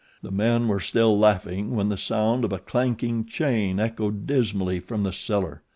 The 0.23 0.31
men 0.31 0.67
were 0.67 0.79
still 0.79 1.15
laughing 1.19 1.75
when 1.75 1.89
the 1.89 1.95
sound 1.95 2.43
of 2.43 2.51
a 2.51 2.57
clanking 2.57 3.23
chain 3.23 3.79
echoed 3.79 4.25
dismally 4.25 4.79
from 4.79 5.03
the 5.03 5.13
cellar. 5.13 5.61